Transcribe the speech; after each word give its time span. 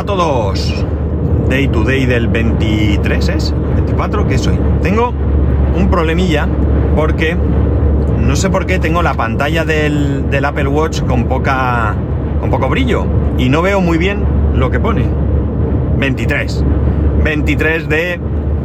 A 0.00 0.02
todos. 0.02 0.82
Day 1.50 1.68
to 1.68 1.84
day 1.84 2.06
del 2.06 2.28
23 2.28 3.28
es, 3.28 3.54
24, 3.74 4.26
¿qué 4.26 4.38
soy? 4.38 4.58
Tengo 4.80 5.12
un 5.76 5.90
problemilla 5.90 6.48
porque 6.96 7.36
no 8.18 8.34
sé 8.34 8.48
por 8.48 8.64
qué 8.64 8.78
tengo 8.78 9.02
la 9.02 9.12
pantalla 9.12 9.66
del, 9.66 10.30
del 10.30 10.46
Apple 10.46 10.68
Watch 10.68 11.02
con 11.02 11.24
poca 11.24 11.94
con 12.40 12.48
poco 12.48 12.70
brillo 12.70 13.04
y 13.36 13.50
no 13.50 13.60
veo 13.60 13.82
muy 13.82 13.98
bien 13.98 14.24
lo 14.54 14.70
que 14.70 14.80
pone. 14.80 15.04
23. 15.98 16.64
23 17.22 17.88
de 17.90 18.18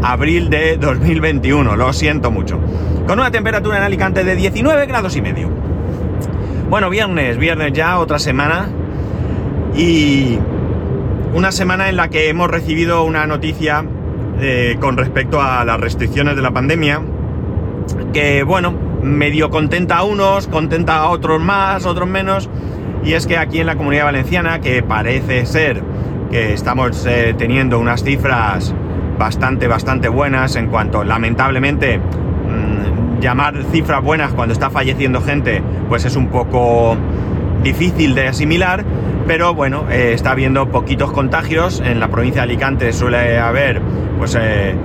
abril 0.03 0.49
de 0.49 0.77
2021, 0.77 1.75
lo 1.75 1.91
siento 1.91 2.31
mucho. 2.31 2.61
Con 3.07 3.19
una 3.19 3.29
temperatura 3.29 3.75
en 3.75 3.83
Alicante 3.83 4.23
de 4.23 4.37
19 4.37 4.85
grados 4.85 5.17
y 5.17 5.21
medio. 5.21 5.49
Bueno, 6.69 6.89
viernes, 6.89 7.37
viernes 7.37 7.73
ya, 7.73 7.99
otra 7.99 8.19
semana. 8.19 8.69
Y 9.75 10.39
una 11.35 11.51
semana 11.51 11.89
en 11.89 11.97
la 11.97 12.07
que 12.07 12.29
hemos 12.29 12.49
recibido 12.49 13.03
una 13.03 13.27
noticia 13.27 13.83
eh, 14.39 14.77
con 14.79 14.95
respecto 14.95 15.41
a 15.41 15.65
las 15.65 15.77
restricciones 15.81 16.37
de 16.37 16.41
la 16.41 16.51
pandemia. 16.51 17.01
Que 18.13 18.43
bueno, 18.43 18.73
medio 19.03 19.49
contenta 19.49 19.97
a 19.97 20.03
unos, 20.03 20.47
contenta 20.47 20.95
a 20.95 21.09
otros 21.09 21.41
más, 21.41 21.85
otros 21.85 22.07
menos. 22.07 22.49
Y 23.03 23.13
es 23.13 23.27
que 23.27 23.37
aquí 23.37 23.59
en 23.59 23.67
la 23.67 23.75
comunidad 23.75 24.05
valenciana, 24.05 24.61
que 24.61 24.81
parece 24.81 25.45
ser 25.45 25.83
que 26.31 26.53
estamos 26.53 27.05
eh, 27.05 27.35
teniendo 27.37 27.79
unas 27.79 28.01
cifras 28.01 28.73
bastante, 29.19 29.67
bastante 29.67 30.07
buenas 30.07 30.55
en 30.55 30.67
cuanto, 30.67 31.03
lamentablemente, 31.03 31.97
mmm, 31.97 33.19
llamar 33.19 33.61
cifras 33.73 34.01
buenas 34.01 34.31
cuando 34.31 34.53
está 34.53 34.69
falleciendo 34.69 35.21
gente, 35.21 35.61
pues 35.89 36.05
es 36.05 36.15
un 36.15 36.29
poco 36.29 36.95
difícil 37.61 38.15
de 38.15 38.29
asimilar, 38.29 38.85
pero 39.27 39.53
bueno, 39.53 39.85
eh, 39.89 40.11
está 40.13 40.31
habiendo 40.31 40.69
poquitos 40.69 41.11
contagios, 41.11 41.81
en 41.83 41.99
la 41.99 42.09
provincia 42.09 42.41
de 42.41 42.49
Alicante 42.49 42.93
suele 42.93 43.39
haber, 43.39 43.81
pues, 44.17 44.37
eh, 44.39 44.75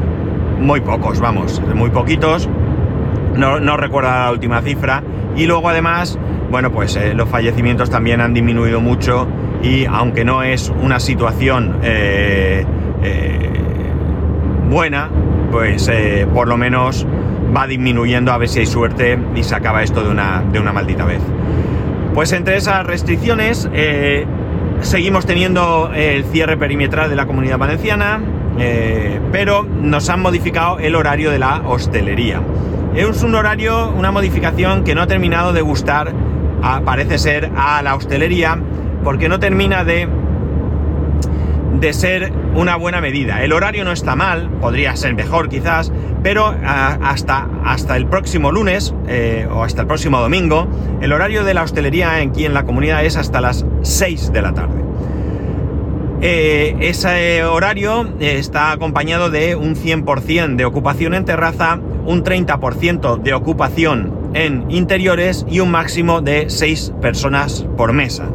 muy 0.59 0.81
pocos, 0.81 1.21
vamos, 1.21 1.61
muy 1.75 1.91
poquitos, 1.91 2.49
no, 3.35 3.61
no, 3.61 3.77
recuerdo 3.77 4.11
la 4.11 4.31
última 4.31 4.63
cifra, 4.63 5.03
y 5.37 5.47
luego 5.47 5.69
además, 5.69 6.19
bueno, 6.51 6.71
pues 6.71 6.97
eh, 6.97 7.15
los 7.15 7.29
fallecimientos 7.29 7.91
también 7.91 8.21
han 8.21 8.35
disminuido 8.35 8.81
mucho, 8.81 9.29
y 9.63 9.85
aunque 9.85 10.25
no 10.25 10.43
es 10.43 10.73
una 10.83 11.01
situación 11.01 11.77
buena, 14.71 15.11
pues 15.51 15.91
por 16.33 16.49
lo 16.49 16.57
menos 16.57 17.07
va 17.55 17.67
disminuyendo 17.67 18.33
a 18.33 18.39
ver 18.39 18.49
si 18.49 18.61
hay 18.61 18.67
suerte 18.67 19.19
y 19.35 19.43
se 19.43 19.55
acaba 19.55 19.83
esto 19.83 20.03
de 20.03 20.11
una, 20.11 20.43
de 20.51 20.61
una 20.61 20.73
maldita 20.73 21.05
vez. 21.05 21.21
Pues 22.15 22.33
entre 22.33 22.57
esas 22.57 22.87
restricciones 22.87 23.69
seguimos 24.83 25.27
teniendo 25.27 25.91
el 25.95 26.25
cierre 26.25 26.57
perimetral 26.57 27.11
de 27.11 27.17
la 27.17 27.27
comunidad 27.27 27.59
valenciana, 27.59 28.21
eh, 28.59 29.21
pero 29.33 29.65
nos 29.65 30.09
han 30.09 30.21
modificado 30.21 30.79
el 30.79 30.95
horario 30.95 31.31
de 31.31 31.39
la 31.39 31.63
hostelería. 31.67 32.41
Es 32.95 33.23
un 33.23 33.35
horario, 33.35 33.91
una 33.91 34.11
modificación 34.11 34.85
que 34.85 34.95
no 34.95 35.03
ha 35.03 35.07
terminado 35.07 35.53
de 35.53 35.63
gustar, 35.63 36.13
a, 36.63 36.81
parece 36.81 37.19
ser, 37.19 37.51
a 37.57 37.83
la 37.83 37.95
hostelería, 37.95 38.59
porque 39.05 39.29
no 39.29 39.39
termina 39.39 39.85
de 39.85 40.09
de 41.81 41.93
ser 41.95 42.33
una 42.55 42.77
buena 42.77 43.01
medida. 43.01 43.43
El 43.43 43.53
horario 43.53 43.85
no 43.85 43.93
está 43.93 44.15
mal, 44.15 44.51
podría 44.61 44.95
ser 44.97 45.15
mejor 45.15 45.49
quizás, 45.49 45.91
pero 46.23 46.47
a, 46.47 46.99
hasta, 47.11 47.49
hasta 47.65 47.97
el 47.97 48.07
próximo 48.07 48.53
lunes 48.53 48.95
eh, 49.09 49.49
o 49.51 49.63
hasta 49.65 49.83
el 49.83 49.87
próximo 49.87 50.21
domingo, 50.21 50.69
el 51.01 51.13
horario 51.13 51.43
de 51.43 51.55
la 51.55 51.63
hostelería 51.63 52.17
aquí 52.17 52.45
en 52.45 52.53
la 52.53 52.65
comunidad 52.65 53.05
es 53.05 53.17
hasta 53.17 53.41
las 53.41 53.65
6 53.83 54.33
de 54.33 54.43
la 54.43 54.53
tarde. 54.53 54.85
Eh, 56.23 56.77
ese 56.81 57.45
horario 57.45 58.07
está 58.21 58.73
acompañado 58.73 59.31
de 59.31 59.57
un 59.57 59.75
100% 59.75 60.57
de 60.57 60.67
ocupación 60.67 61.15
en 61.15 61.25
terraza, 61.25 61.81
un 62.05 62.23
30% 62.23 63.23
de 63.23 63.33
ocupación 63.33 64.31
en 64.35 64.71
interiores 64.71 65.47
y 65.49 65.61
un 65.61 65.71
máximo 65.71 66.21
de 66.21 66.51
6 66.51 66.93
personas 67.01 67.67
por 67.79 67.95
mesa. 67.95 68.27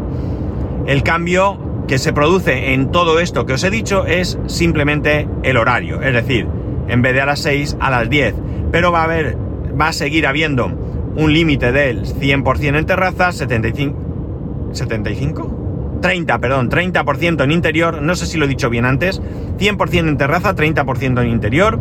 El 0.88 1.03
cambio 1.03 1.59
que 1.88 1.97
se 1.97 2.13
produce 2.13 2.73
en 2.73 2.91
todo 2.91 3.19
esto 3.19 3.46
que 3.46 3.53
os 3.53 3.63
he 3.63 3.69
dicho 3.69 4.06
es 4.06 4.40
simplemente 4.47 5.28
el 5.44 5.57
horario, 5.57 6.01
es 6.01 6.13
decir, 6.13 6.47
en 6.88 7.01
vez 7.01 7.13
de 7.13 7.22
a 7.22 7.25
las 7.25 7.40
6 7.40 7.78
a 7.79 7.90
las 7.91 8.09
10, 8.09 8.35
pero 8.72 8.91
va 8.91 9.01
a 9.01 9.03
haber, 9.03 9.38
va 9.79 9.90
a 9.90 9.94
seguir 9.94 10.28
habiendo 10.28 10.68
un 11.16 11.34
límite 11.34 11.72
del 11.72 12.06
100% 12.06 12.78
en 12.78 12.85
terraza, 12.85 13.31
75, 13.31 14.69
75, 14.72 16.00
30, 16.01 16.40
perdón, 16.40 16.69
30% 16.69 17.44
en 17.44 17.51
interior, 17.51 18.01
no 18.01 18.16
sé 18.16 18.25
si 18.25 18.38
lo 18.38 18.45
he 18.45 18.47
dicho 18.47 18.69
bien 18.69 18.85
antes, 18.85 19.22
100% 19.57 20.09
en 20.09 20.18
terraza, 20.18 20.56
30% 20.56 21.22
en 21.22 21.29
interior, 21.29 21.79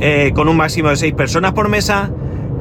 eh, 0.00 0.32
con 0.34 0.48
un 0.48 0.56
máximo 0.56 0.90
de 0.90 0.96
6 0.96 1.14
personas 1.14 1.52
por 1.52 1.68
mesa, 1.68 2.10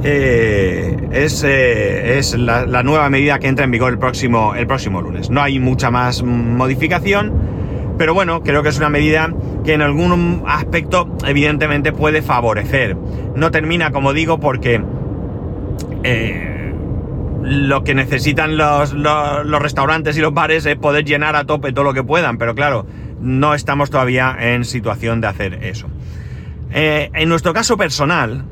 eh, 0.04 1.08
es, 1.12 1.44
eh, 1.44 2.18
es 2.18 2.38
la, 2.38 2.84
nueva 2.84 3.10
medida 3.10 3.40
que 3.40 3.48
entra 3.48 3.66
en 3.66 3.72
vigor 3.72 3.94
el 3.94 4.00
próximo, 4.00 4.56
el 4.56 4.68
próximo 4.68 5.02
lunes. 5.02 5.30
No 5.30 5.42
hay 5.42 5.60
mucha 5.60 5.90
más 5.90 6.24
modificación, 6.24 7.34
pero 7.98 8.14
bueno, 8.14 8.44
creo 8.44 8.62
que 8.62 8.70
es 8.70 8.78
una 8.78 8.90
medida 8.90 9.34
que 9.64 9.74
en 9.74 9.82
algún 9.82 10.44
aspecto 10.48 11.16
evidentemente 11.26 11.92
puede 11.92 12.22
favorecer. 12.22 12.96
No 13.36 13.52
termina, 13.52 13.92
como 13.92 14.14
digo, 14.14 14.40
porque 14.40 14.84
eh, 16.04 16.74
lo 17.42 17.84
que 17.84 17.96
necesitan 17.96 18.58
los, 18.58 18.94
los, 18.94 19.62
restaurantes 19.62 20.18
y 20.18 20.22
los 20.22 20.34
bares 20.34 20.66
es 20.66 20.76
poder 20.76 21.06
llenar 21.06 21.36
a 21.36 21.46
tope 21.46 21.72
todo 21.72 21.86
lo 21.86 21.94
que 21.94 22.04
puedan, 22.04 22.38
pero 22.38 22.54
claro, 22.54 22.86
no 23.22 23.54
estamos 23.56 23.90
todavía 23.90 24.36
en 24.40 24.66
situación 24.66 25.22
de 25.22 25.28
hacer 25.28 25.54
eso. 25.64 25.88
En 26.72 27.30
nuestro 27.30 27.54
caso 27.54 27.78
personal, 27.78 28.44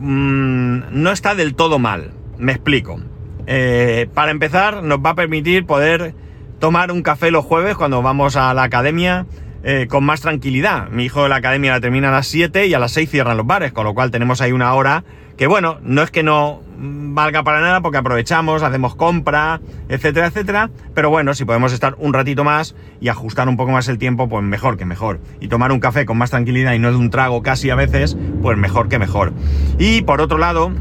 mmm, 0.00 0.80
no 0.90 1.10
está 1.12 1.34
del 1.34 1.54
todo 1.54 1.78
mal. 1.78 2.12
Me 2.38 2.52
explico. 2.52 3.00
Eh, 3.46 4.08
para 4.14 4.30
empezar, 4.30 4.82
nos 4.82 4.98
va 4.98 5.10
a 5.10 5.14
permitir 5.14 5.66
poder 5.66 6.14
tomar 6.58 6.92
un 6.92 7.02
café 7.02 7.30
los 7.30 7.44
jueves 7.44 7.76
cuando 7.76 8.02
vamos 8.02 8.36
a 8.36 8.52
la 8.54 8.62
academia 8.62 9.26
eh, 9.62 9.86
con 9.88 10.04
más 10.04 10.20
tranquilidad. 10.20 10.88
Mi 10.88 11.04
hijo 11.04 11.22
de 11.22 11.28
la 11.28 11.36
academia 11.36 11.72
la 11.72 11.80
termina 11.80 12.08
a 12.08 12.12
las 12.12 12.26
7 12.26 12.66
y 12.66 12.74
a 12.74 12.78
las 12.78 12.92
6 12.92 13.10
cierran 13.10 13.36
los 13.36 13.46
bares, 13.46 13.72
con 13.72 13.84
lo 13.84 13.94
cual 13.94 14.10
tenemos 14.10 14.40
ahí 14.40 14.52
una 14.52 14.72
hora 14.74 15.04
que, 15.40 15.46
bueno, 15.46 15.78
no 15.82 16.02
es 16.02 16.10
que 16.10 16.22
no 16.22 16.60
valga 16.76 17.42
para 17.42 17.62
nada 17.62 17.80
porque 17.80 17.96
aprovechamos, 17.96 18.62
hacemos 18.62 18.94
compra, 18.94 19.62
etcétera, 19.88 20.26
etcétera. 20.26 20.68
Pero 20.94 21.08
bueno, 21.08 21.32
si 21.32 21.46
podemos 21.46 21.72
estar 21.72 21.94
un 21.98 22.12
ratito 22.12 22.44
más 22.44 22.74
y 23.00 23.08
ajustar 23.08 23.48
un 23.48 23.56
poco 23.56 23.70
más 23.70 23.88
el 23.88 23.96
tiempo, 23.96 24.28
pues 24.28 24.44
mejor 24.44 24.76
que 24.76 24.84
mejor. 24.84 25.18
Y 25.40 25.48
tomar 25.48 25.72
un 25.72 25.80
café 25.80 26.04
con 26.04 26.18
más 26.18 26.28
tranquilidad 26.28 26.74
y 26.74 26.78
no 26.78 26.90
de 26.90 26.96
un 26.96 27.08
trago 27.08 27.42
casi 27.42 27.70
a 27.70 27.74
veces, 27.74 28.18
pues 28.42 28.58
mejor 28.58 28.88
que 28.88 28.98
mejor. 28.98 29.32
Y 29.78 30.02
por 30.02 30.20
otro 30.20 30.36
lado, 30.36 30.72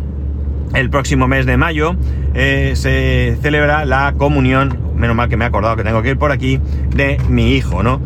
el 0.73 0.89
próximo 0.89 1.27
mes 1.27 1.45
de 1.45 1.55
mayo 1.55 1.95
eh, 2.33 2.73
se 2.75 3.37
celebra 3.41 3.85
la 3.85 4.13
comunión, 4.17 4.77
menos 4.95 5.15
mal 5.15 5.29
que 5.29 5.37
me 5.37 5.45
he 5.45 5.47
acordado 5.47 5.75
que 5.77 5.83
tengo 5.83 6.01
que 6.01 6.09
ir 6.09 6.17
por 6.17 6.33
aquí, 6.33 6.59
de 6.89 7.17
mi 7.29 7.53
hijo, 7.53 7.81
¿no? 7.81 8.01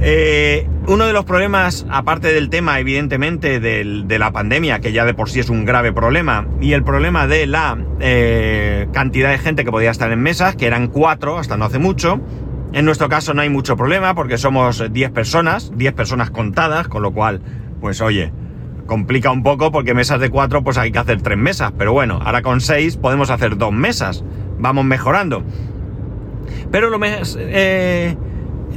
Eh, 0.00 0.68
uno 0.86 1.06
de 1.06 1.12
los 1.12 1.24
problemas, 1.24 1.86
aparte 1.90 2.32
del 2.32 2.50
tema, 2.50 2.78
evidentemente, 2.78 3.60
de 3.60 4.18
la 4.18 4.32
pandemia, 4.32 4.80
que 4.80 4.92
ya 4.92 5.04
de 5.04 5.12
por 5.12 5.28
sí 5.28 5.40
es 5.40 5.50
un 5.50 5.64
grave 5.64 5.92
problema, 5.92 6.46
y 6.60 6.72
el 6.72 6.84
problema 6.84 7.26
de 7.26 7.46
la 7.46 7.76
eh, 8.00 8.88
cantidad 8.92 9.30
de 9.30 9.38
gente 9.38 9.64
que 9.64 9.70
podía 9.70 9.90
estar 9.90 10.10
en 10.12 10.20
mesas, 10.20 10.56
que 10.56 10.66
eran 10.66 10.88
cuatro 10.88 11.38
hasta 11.38 11.56
no 11.56 11.64
hace 11.64 11.78
mucho. 11.78 12.20
En 12.72 12.84
nuestro 12.84 13.08
caso 13.08 13.34
no 13.34 13.42
hay 13.42 13.50
mucho 13.50 13.76
problema 13.76 14.14
porque 14.14 14.38
somos 14.38 14.84
10 14.92 15.10
personas, 15.10 15.72
10 15.74 15.94
personas 15.94 16.30
contadas, 16.30 16.86
con 16.86 17.02
lo 17.02 17.12
cual, 17.12 17.40
pues 17.80 18.00
oye, 18.00 18.32
complica 18.86 19.30
un 19.30 19.42
poco 19.42 19.72
porque 19.72 19.94
mesas 19.94 20.20
de 20.20 20.30
cuatro 20.30 20.62
pues 20.62 20.78
hay 20.78 20.92
que 20.92 20.98
hacer 20.98 21.22
tres 21.22 21.38
mesas, 21.38 21.72
pero 21.76 21.92
bueno, 21.92 22.20
ahora 22.22 22.42
con 22.42 22.60
seis 22.60 22.96
podemos 22.96 23.30
hacer 23.30 23.56
dos 23.56 23.72
mesas, 23.72 24.22
vamos 24.58 24.84
mejorando. 24.84 25.42
Pero 26.70 26.88
lo 26.88 26.98
más... 26.98 27.36
Eh, 27.40 28.16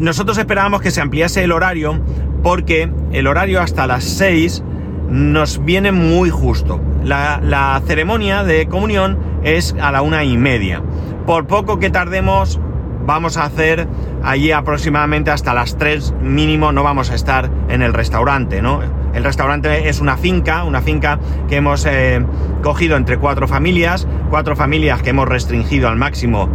nosotros 0.01 0.39
esperábamos 0.39 0.81
que 0.81 0.89
se 0.89 0.99
ampliase 0.99 1.43
el 1.43 1.51
horario 1.51 2.01
porque 2.41 2.91
el 3.11 3.27
horario 3.27 3.61
hasta 3.61 3.85
las 3.85 4.03
6 4.03 4.63
nos 5.09 5.63
viene 5.63 5.91
muy 5.91 6.31
justo. 6.31 6.81
La, 7.03 7.79
ceremonia 7.85 8.43
de 8.43 8.67
comunión 8.67 9.19
es 9.43 9.75
a 9.79 9.91
la 9.91 10.01
una 10.01 10.23
y 10.23 10.37
media. 10.37 10.81
Por 11.27 11.45
poco 11.45 11.77
que 11.77 11.91
tardemos, 11.91 12.59
vamos 13.05 13.37
a 13.37 13.43
hacer 13.43 13.87
allí 14.23 14.51
aproximadamente 14.51 15.29
hasta 15.29 15.53
las 15.53 15.77
3 15.77 16.15
mínimo, 16.19 16.71
no 16.71 16.81
vamos 16.81 17.11
a 17.11 17.15
estar 17.15 17.51
en 17.69 17.83
el 17.83 17.93
restaurante, 17.93 18.63
¿no? 18.63 18.81
El 19.13 19.23
restaurante 19.23 19.87
es 19.87 20.01
una 20.01 20.17
finca, 20.17 20.63
una 20.63 20.81
finca 20.81 21.19
que 21.47 21.57
hemos 21.57 21.85
eh, 21.85 22.25
cogido 22.63 22.97
entre 22.97 23.17
cuatro 23.17 23.47
familias, 23.47 24.07
cuatro 24.31 24.55
familias 24.55 25.03
que 25.03 25.11
hemos 25.11 25.27
restringido 25.27 25.89
al 25.89 25.97
máximo 25.97 26.49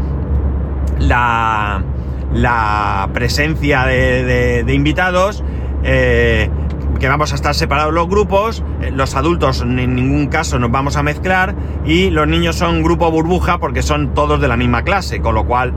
la, 0.99 1.83
la 2.33 3.09
presencia 3.13 3.85
de, 3.85 4.65
de, 4.65 4.75
invitados, 4.75 5.43
eh, 5.85 6.51
que 6.99 7.09
vamos 7.09 7.33
a 7.33 7.35
estar 7.35 7.55
separados 7.55 7.93
los 7.93 8.09
grupos, 8.09 8.63
eh, 8.83 8.91
los 8.91 9.15
adultos 9.15 9.61
en 9.63 9.95
ningún 9.95 10.27
caso 10.29 10.59
nos 10.59 10.71
vamos 10.71 10.97
a 10.97 11.03
mezclar 11.03 11.55
y 11.85 12.11
los 12.11 12.27
niños 12.27 12.57
son 12.57 12.83
grupo 12.83 13.11
burbuja 13.11 13.59
porque 13.59 13.83
son 13.83 14.15
todos 14.15 14.41
de 14.41 14.49
la 14.49 14.57
misma 14.57 14.83
clase, 14.83 15.21
con 15.21 15.35
lo 15.35 15.45
cual 15.47 15.73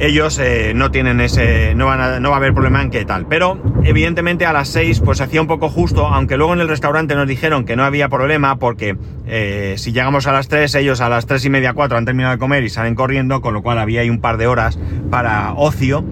ellos 0.00 0.38
eh, 0.38 0.72
no 0.74 0.90
tienen 0.90 1.20
ese, 1.20 1.74
no, 1.74 1.86
van 1.86 2.22
no 2.22 2.30
va 2.30 2.36
a 2.36 2.38
haber 2.38 2.54
problema 2.54 2.82
en 2.82 2.90
qué 2.90 3.04
tal. 3.04 3.26
Pero 3.26 3.58
evidentemente 3.84 4.46
a 4.46 4.52
las 4.52 4.68
6 4.68 5.00
pues 5.04 5.20
hacía 5.20 5.40
un 5.40 5.46
poco 5.46 5.68
justo, 5.68 6.06
aunque 6.06 6.36
luego 6.36 6.54
en 6.54 6.60
el 6.60 6.68
restaurante 6.68 7.14
nos 7.14 7.26
dijeron 7.26 7.64
que 7.64 7.76
no 7.76 7.84
había 7.84 8.08
problema 8.08 8.58
porque 8.58 8.96
eh, 9.26 9.74
si 9.76 9.92
llegamos 9.92 10.26
a 10.26 10.32
las 10.32 10.48
3, 10.48 10.74
ellos 10.76 11.00
a 11.00 11.08
las 11.08 11.26
3 11.26 11.44
y 11.46 11.50
media, 11.50 11.72
4 11.72 11.98
han 11.98 12.04
terminado 12.04 12.32
de 12.32 12.38
comer 12.38 12.62
y 12.64 12.68
salen 12.68 12.94
corriendo, 12.94 13.40
con 13.40 13.54
lo 13.54 13.62
cual 13.62 13.78
había 13.78 14.02
ahí 14.02 14.10
un 14.10 14.20
par 14.20 14.36
de 14.36 14.46
horas 14.46 14.78
para 15.10 15.52
ocio. 15.54 16.04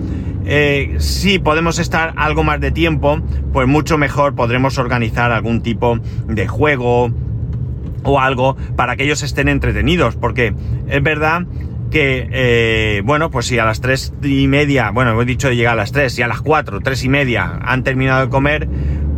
Eh, 0.49 0.97
si 0.99 1.39
podemos 1.39 1.79
estar 1.79 2.15
algo 2.17 2.45
más 2.45 2.61
de 2.61 2.71
tiempo, 2.71 3.21
pues 3.53 3.67
mucho 3.67 3.99
mejor 3.99 4.35
podremos 4.35 4.79
organizar 4.79 5.33
algún 5.33 5.61
tipo 5.61 5.99
de 6.29 6.47
juego 6.47 7.11
o 8.05 8.21
algo 8.21 8.57
para 8.77 8.97
que 8.97 9.05
ellos 9.05 9.23
estén 9.23 9.49
entretenidos, 9.49 10.17
porque 10.17 10.55
es 10.89 11.03
verdad 11.03 11.47
que, 11.91 12.29
eh, 12.33 13.03
bueno, 13.05 13.31
pues 13.31 13.47
si 13.47 13.59
a 13.59 13.65
las 13.65 13.81
tres 13.81 14.13
y 14.23 14.49
media, 14.49 14.91
bueno, 14.91 15.21
he 15.21 15.25
dicho 15.25 15.49
de 15.49 15.57
llegar 15.57 15.75
a 15.75 15.77
las 15.77 15.93
tres, 15.93 16.19
y 16.19 16.23
a 16.23 16.29
las 16.29 16.41
cuatro, 16.41 16.81
tres 16.81 17.05
y 17.05 17.09
media 17.09 17.59
han 17.63 17.85
terminado 17.85 18.23
de 18.23 18.29
comer, 18.29 18.69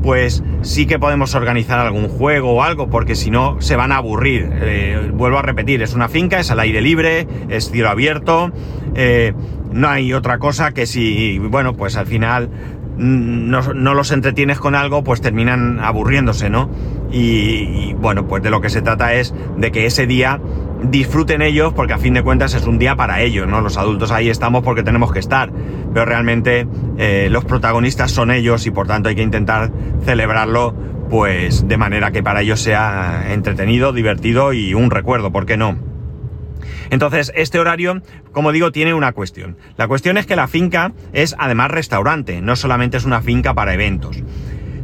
pues 0.02 0.42
sí 0.62 0.86
que 0.86 0.98
podemos 0.98 1.34
organizar 1.34 1.78
algún 1.78 2.08
juego 2.08 2.52
o 2.52 2.62
algo, 2.62 2.88
porque 2.88 3.14
si 3.14 3.30
no 3.30 3.60
se 3.60 3.76
van 3.76 3.92
a 3.92 3.96
aburrir. 3.96 4.50
Eh, 4.52 5.10
vuelvo 5.12 5.38
a 5.38 5.42
repetir, 5.42 5.82
es 5.82 5.94
una 5.94 6.08
finca, 6.08 6.40
es 6.40 6.50
al 6.50 6.60
aire 6.60 6.80
libre, 6.80 7.26
es 7.48 7.70
cielo 7.70 7.88
abierto, 7.88 8.52
eh, 8.94 9.32
no 9.72 9.88
hay 9.88 10.12
otra 10.12 10.38
cosa 10.38 10.72
que 10.72 10.86
si, 10.86 11.38
bueno, 11.38 11.74
pues 11.74 11.96
al 11.96 12.06
final 12.06 12.48
mm, 12.96 13.50
no, 13.50 13.94
los 13.94 14.12
entretienes 14.12 14.58
con 14.58 14.74
algo, 14.74 15.04
pues 15.04 15.20
terminan 15.20 15.80
aburriéndose, 15.80 16.50
¿no? 16.50 16.70
y 17.10 17.94
bueno, 17.94 18.28
pues 18.28 18.42
de 18.42 18.50
lo 18.50 18.60
que 18.60 18.68
se 18.68 18.82
trata 18.82 19.14
es 19.14 19.34
de 19.56 19.72
que 19.72 19.86
ese 19.86 20.06
día 20.06 20.38
disfruten 20.82 21.42
ellos 21.42 21.72
porque 21.74 21.92
a 21.92 21.98
fin 21.98 22.14
de 22.14 22.22
cuentas 22.22 22.54
es 22.54 22.66
un 22.66 22.78
día 22.78 22.96
para 22.96 23.20
ellos, 23.20 23.46
¿no? 23.46 23.60
Los 23.60 23.76
adultos 23.76 24.10
ahí 24.10 24.28
estamos 24.28 24.62
porque 24.62 24.82
tenemos 24.82 25.12
que 25.12 25.18
estar, 25.18 25.50
pero 25.92 26.04
realmente 26.04 26.66
eh, 26.98 27.28
los 27.30 27.44
protagonistas 27.44 28.10
son 28.10 28.30
ellos 28.30 28.66
y 28.66 28.70
por 28.70 28.86
tanto 28.86 29.08
hay 29.08 29.14
que 29.14 29.22
intentar 29.22 29.70
celebrarlo 30.04 30.74
pues 31.10 31.66
de 31.66 31.76
manera 31.76 32.10
que 32.10 32.22
para 32.22 32.42
ellos 32.42 32.60
sea 32.60 33.32
entretenido, 33.32 33.92
divertido 33.92 34.52
y 34.52 34.74
un 34.74 34.90
recuerdo, 34.90 35.32
¿por 35.32 35.46
qué 35.46 35.56
no? 35.56 35.78
Entonces, 36.90 37.32
este 37.34 37.58
horario, 37.58 38.02
como 38.32 38.52
digo, 38.52 38.72
tiene 38.72 38.94
una 38.94 39.12
cuestión. 39.12 39.56
La 39.76 39.88
cuestión 39.88 40.16
es 40.16 40.26
que 40.26 40.36
la 40.36 40.48
finca 40.48 40.92
es 41.12 41.34
además 41.38 41.70
restaurante, 41.70 42.40
no 42.40 42.56
solamente 42.56 42.96
es 42.96 43.04
una 43.04 43.20
finca 43.20 43.54
para 43.54 43.74
eventos. 43.74 44.22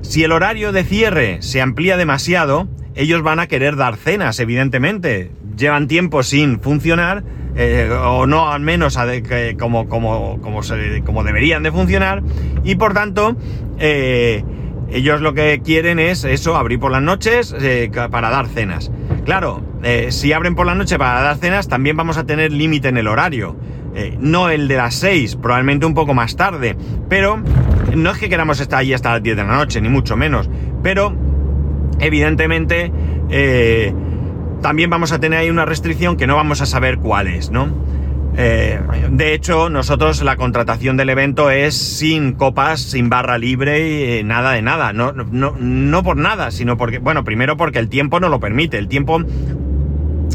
Si 0.02 0.22
el 0.22 0.32
horario 0.32 0.72
de 0.72 0.84
cierre 0.84 1.38
se 1.40 1.62
amplía 1.62 1.96
demasiado, 1.96 2.68
ellos 2.94 3.22
van 3.22 3.40
a 3.40 3.46
querer 3.46 3.76
dar 3.76 3.96
cenas, 3.96 4.38
evidentemente 4.38 5.32
llevan 5.56 5.88
tiempo 5.88 6.22
sin 6.22 6.60
funcionar, 6.60 7.24
eh, 7.56 7.88
o 7.90 8.26
no 8.26 8.50
al 8.50 8.60
menos 8.60 8.98
como, 9.58 9.88
como, 9.88 10.40
como, 10.40 10.60
como, 11.04 11.24
deberían 11.24 11.62
de 11.62 11.70
funcionar, 11.70 12.22
y 12.64 12.74
por 12.74 12.94
tanto, 12.94 13.36
eh, 13.78 14.44
ellos 14.90 15.20
lo 15.20 15.34
que 15.34 15.60
quieren 15.64 15.98
es 15.98 16.24
eso, 16.24 16.56
abrir 16.56 16.78
por 16.80 16.90
las 16.90 17.02
noches 17.02 17.54
eh, 17.60 17.90
para 18.10 18.30
dar 18.30 18.48
cenas. 18.48 18.90
Claro, 19.24 19.62
si 20.10 20.32
abren 20.32 20.54
por 20.54 20.66
la 20.66 20.74
noche 20.74 20.98
para 20.98 21.20
dar 21.22 21.36
cenas, 21.36 21.68
también 21.68 21.96
vamos 21.96 22.18
a 22.18 22.24
tener 22.24 22.52
límite 22.52 22.88
en 22.88 22.98
el 22.98 23.08
horario. 23.08 23.56
no 24.18 24.50
el 24.50 24.68
de 24.68 24.76
las 24.76 24.96
6, 24.96 25.36
probablemente 25.36 25.86
un 25.86 25.94
poco 25.94 26.12
más 26.12 26.36
tarde, 26.36 26.76
pero 27.08 27.42
no 27.94 28.10
es 28.10 28.18
que 28.18 28.28
queramos 28.28 28.60
estar 28.60 28.80
allí 28.80 28.92
hasta 28.92 29.12
las 29.12 29.22
10 29.22 29.36
de 29.36 29.44
la 29.44 29.56
noche, 29.56 29.80
ni 29.80 29.88
mucho 29.88 30.16
menos, 30.16 30.50
pero 30.82 31.14
evidentemente 32.00 32.92
también 34.64 34.88
vamos 34.88 35.12
a 35.12 35.18
tener 35.18 35.40
ahí 35.40 35.50
una 35.50 35.66
restricción 35.66 36.16
que 36.16 36.26
no 36.26 36.36
vamos 36.36 36.62
a 36.62 36.64
saber 36.64 36.96
cuál 36.96 37.26
es, 37.26 37.50
¿no? 37.50 37.68
Eh, 38.34 38.80
de 39.10 39.34
hecho, 39.34 39.68
nosotros 39.68 40.22
la 40.22 40.36
contratación 40.36 40.96
del 40.96 41.10
evento 41.10 41.50
es 41.50 41.74
sin 41.74 42.32
copas, 42.32 42.80
sin 42.80 43.10
barra 43.10 43.36
libre, 43.36 44.20
eh, 44.20 44.24
nada 44.24 44.52
de 44.52 44.62
nada. 44.62 44.94
No, 44.94 45.12
no, 45.12 45.54
no 45.60 46.02
por 46.02 46.16
nada, 46.16 46.50
sino 46.50 46.78
porque, 46.78 46.96
bueno, 46.96 47.24
primero 47.24 47.58
porque 47.58 47.78
el 47.78 47.90
tiempo 47.90 48.20
no 48.20 48.30
lo 48.30 48.40
permite. 48.40 48.78
El 48.78 48.88
tiempo 48.88 49.20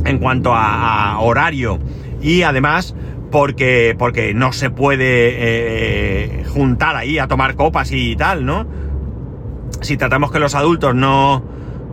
en 0.05 0.19
cuanto 0.19 0.53
a, 0.53 1.19
horario 1.21 1.79
y 2.21 2.43
además 2.43 2.93
porque, 3.31 3.95
porque 3.97 4.35
no 4.35 4.53
se 4.53 4.69
puede 4.69 5.05
eh, 5.07 6.43
juntar 6.49 6.95
ahí 6.95 7.17
a 7.17 7.27
tomar 7.27 7.55
copas 7.55 7.91
y 7.91 8.15
tal, 8.15 8.45
¿no? 8.45 8.67
Si 9.81 9.97
tratamos 9.97 10.31
que 10.31 10.37
los 10.37 10.53
adultos 10.53 10.93
no, 10.93 11.43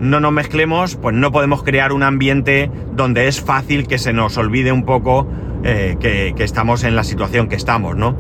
no 0.01 0.21
nos 0.21 0.33
mezclemos, 0.33 0.97
pues 0.97 1.15
no 1.15 1.33
podemos 1.33 1.63
crear 1.63 1.93
un 1.93 2.03
ambiente 2.03 2.71
donde 2.95 3.29
es 3.29 3.41
fácil 3.41 3.87
que 3.87 3.99
se 3.99 4.13
nos 4.13 4.37
olvide 4.37 4.73
un 4.73 4.85
poco 4.85 5.27
eh, 5.65 5.97
que, 6.01 6.35
estamos 6.45 6.85
en 6.85 6.97
la 6.97 7.05
situación 7.05 7.49
que 7.49 7.57
estamos, 7.57 7.97
¿no? 7.97 8.17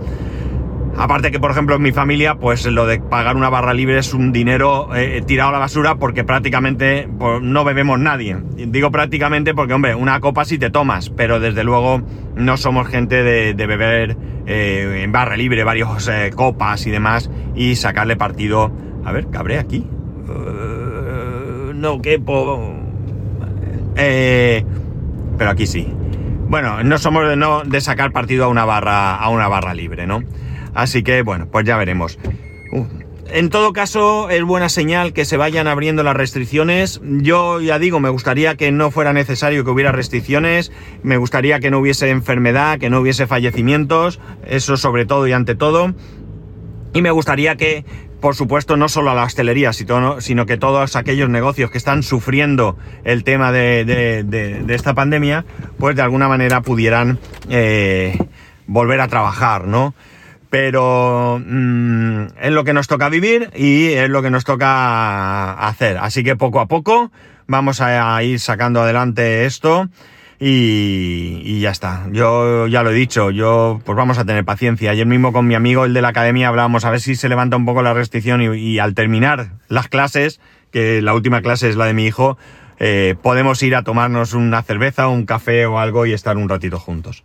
Aparte 0.98 1.30
que, 1.30 1.38
por 1.38 1.50
ejemplo, 1.50 1.76
en 1.76 1.82
mi 1.82 1.92
familia, 1.92 2.36
pues 2.36 2.64
lo 2.64 2.86
de 2.86 2.98
pagar 2.98 3.36
una 3.36 3.50
barra 3.50 3.74
libre 3.74 3.98
es 3.98 4.14
un 4.14 4.32
dinero 4.32 4.88
eh, 4.96 5.22
tirado 5.26 5.50
a 5.50 5.52
la 5.52 5.58
basura 5.58 5.96
porque 5.96 6.24
prácticamente 6.24 7.06
pues, 7.18 7.42
no 7.42 7.64
bebemos 7.64 7.98
nadie. 7.98 8.38
Digo 8.56 8.90
prácticamente 8.90 9.52
porque, 9.52 9.74
hombre, 9.74 9.94
una 9.94 10.18
copa 10.20 10.46
sí 10.46 10.58
te 10.58 10.70
tomas, 10.70 11.10
pero 11.10 11.38
desde 11.38 11.64
luego 11.64 12.00
no 12.34 12.56
somos 12.56 12.88
gente 12.88 13.22
de, 13.22 13.52
beber 13.66 14.16
eh, 14.46 15.02
en 15.04 15.12
barra 15.12 15.36
libre 15.36 15.64
varios 15.64 16.10
copas 16.34 16.86
y 16.86 16.90
demás 16.90 17.30
y 17.54 17.76
sacarle 17.76 18.16
partido. 18.16 18.72
A 19.04 19.12
ver, 19.12 19.28
cabré 19.28 19.58
aquí 19.58 19.86
no 21.80 22.00
quepo. 22.00 22.74
Eh, 23.96 24.64
pero 25.38 25.50
aquí 25.50 25.66
sí. 25.66 25.88
Bueno, 26.48 26.82
no 26.84 26.98
somos 26.98 27.28
de, 27.28 27.36
no, 27.36 27.64
de 27.64 27.80
sacar 27.80 28.12
partido 28.12 28.44
a 28.44 28.48
una 28.48 28.64
barra, 28.64 29.16
a 29.16 29.28
una 29.30 29.48
barra 29.48 29.74
libre, 29.74 30.06
¿no? 30.06 30.22
Así 30.74 31.02
que, 31.02 31.22
bueno, 31.22 31.48
pues 31.50 31.64
ya 31.66 31.76
veremos. 31.76 32.18
en 33.28 33.50
todo 33.50 33.72
caso, 33.72 34.30
es 34.30 34.44
buena 34.44 34.68
señal 34.68 35.12
que 35.12 35.24
se 35.24 35.36
vayan 35.36 35.66
abriendo 35.66 36.02
las 36.02 36.16
restricciones. 36.16 37.00
Yo 37.02 37.60
ya 37.60 37.78
digo, 37.78 37.98
me 37.98 38.10
gustaría 38.10 38.56
que 38.56 38.70
no 38.70 38.90
fuera 38.90 39.12
necesario 39.12 39.64
que 39.64 39.70
hubiera 39.70 39.90
restricciones, 39.90 40.70
me 41.02 41.16
gustaría 41.16 41.58
que 41.58 41.70
no 41.70 41.80
hubiese 41.80 42.10
enfermedad, 42.10 42.78
que 42.78 42.90
no 42.90 43.00
hubiese 43.00 43.26
fallecimientos, 43.26 44.20
eso 44.46 44.76
sobre 44.76 45.06
todo 45.06 45.26
y 45.26 45.32
ante 45.32 45.54
todo. 45.54 45.94
Y 46.92 47.02
me 47.02 47.10
gustaría 47.10 47.56
que 47.56 47.84
por 48.26 48.34
supuesto, 48.34 48.76
no 48.76 48.88
solo 48.88 49.12
a 49.12 49.14
la 49.14 49.22
hostelería, 49.22 49.72
sino 49.72 50.46
que 50.46 50.56
todos 50.56 50.96
aquellos 50.96 51.28
negocios 51.28 51.70
que 51.70 51.78
están 51.78 52.02
sufriendo 52.02 52.76
el 53.04 53.22
tema 53.22 53.52
de, 53.52 54.64
esta 54.68 54.94
pandemia, 54.94 55.44
pues 55.78 55.94
de 55.94 56.02
alguna 56.02 56.26
manera 56.26 56.60
pudieran 56.60 57.20
eh, 57.48 58.18
volver 58.66 59.00
a 59.00 59.06
trabajar, 59.06 59.68
¿no? 59.68 59.94
Pero 60.50 61.40
mm, 61.40 62.22
es 62.40 62.50
lo 62.50 62.64
que 62.64 62.72
nos 62.72 62.88
toca 62.88 63.08
vivir 63.10 63.52
y 63.54 63.92
es 63.92 64.10
lo 64.10 64.22
que 64.22 64.30
nos 64.30 64.42
toca 64.42 65.52
hacer. 65.52 65.96
Así 65.96 66.24
que 66.24 66.34
poco 66.34 66.58
a 66.58 66.66
poco 66.66 67.12
vamos 67.46 67.80
a 67.80 68.20
ir 68.24 68.40
sacando 68.40 68.82
adelante 68.82 69.44
esto 69.44 69.88
y, 70.38 71.60
ya 71.60 71.70
está. 71.70 72.06
Yo 72.12 72.66
ya 72.66 72.82
lo 72.82 72.90
he 72.90 72.94
dicho, 72.94 73.30
yo 73.30 73.80
pues 73.84 73.96
vamos 73.96 74.18
a 74.18 74.24
tener 74.24 74.44
paciencia. 74.44 74.90
Ayer 74.90 75.06
mismo 75.06 75.32
con 75.32 75.46
mi 75.46 75.54
amigo, 75.54 75.84
el 75.84 75.94
de 75.94 76.02
la 76.02 76.08
academia, 76.08 76.48
hablábamos 76.48 76.84
a 76.84 76.90
ver 76.90 77.00
si 77.00 77.16
se 77.16 77.28
levanta 77.28 77.56
un 77.56 77.64
poco 77.64 77.82
la 77.82 77.94
restricción 77.94 78.42
y, 78.54 78.78
al 78.78 78.94
terminar 78.94 79.52
las 79.68 79.88
clases, 79.88 80.40
que 80.70 81.00
la 81.02 81.14
última 81.14 81.40
clase 81.40 81.68
es 81.68 81.76
la 81.76 81.86
de 81.86 81.94
mi 81.94 82.06
hijo, 82.06 82.36
eh, 82.78 83.14
podemos 83.22 83.62
ir 83.62 83.74
a 83.74 83.82
tomarnos 83.82 84.34
una 84.34 84.62
cerveza, 84.62 85.08
un 85.08 85.24
café 85.24 85.66
o 85.66 85.78
algo 85.78 86.04
y 86.04 86.12
estar 86.12 86.36
un 86.36 86.48
ratito 86.48 86.78
juntos. 86.78 87.24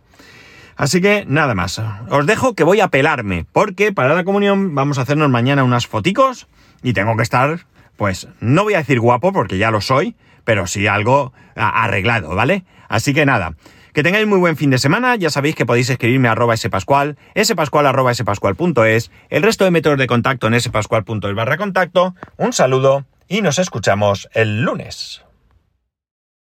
Así 0.76 1.00
que 1.00 1.24
nada 1.28 1.54
más. 1.54 1.80
Os 2.08 2.26
dejo 2.26 2.54
que 2.54 2.64
voy 2.64 2.80
a 2.80 2.88
pelarme, 2.88 3.44
porque 3.52 3.92
para 3.92 4.14
la 4.14 4.24
comunión 4.24 4.74
vamos 4.74 4.98
a 4.98 5.02
hacernos 5.02 5.28
mañana 5.30 5.64
unas 5.64 5.86
foticos 5.86 6.48
y 6.82 6.94
tengo 6.94 7.16
que 7.16 7.22
estar, 7.22 7.66
pues, 7.96 8.28
no 8.40 8.64
voy 8.64 8.74
a 8.74 8.78
decir 8.78 9.00
guapo 9.00 9.32
porque 9.32 9.58
ya 9.58 9.70
lo 9.70 9.80
soy, 9.80 10.16
pero 10.44 10.66
sí 10.66 10.86
algo 10.86 11.32
arreglado, 11.54 12.34
¿vale? 12.34 12.64
Así 12.88 13.14
que 13.14 13.24
nada, 13.26 13.54
que 13.92 14.02
tengáis 14.02 14.26
muy 14.26 14.38
buen 14.38 14.56
fin 14.56 14.70
de 14.70 14.78
semana, 14.78 15.16
ya 15.16 15.30
sabéis 15.30 15.54
que 15.54 15.66
podéis 15.66 15.90
escribirme 15.90 16.28
a 16.28 16.32
arroba 16.32 16.56
spascual, 16.56 17.16
spascual 17.42 17.86
arroba 17.86 18.14
spascual.es, 18.14 19.10
el 19.30 19.42
resto 19.42 19.64
de 19.64 19.70
métodos 19.70 19.98
de 19.98 20.06
contacto 20.06 20.46
en 20.46 20.60
spascual.es 20.60 21.34
barra 21.34 21.56
contacto, 21.56 22.14
un 22.36 22.52
saludo 22.52 23.04
y 23.28 23.42
nos 23.42 23.58
escuchamos 23.58 24.28
el 24.34 24.62
lunes. 24.62 25.22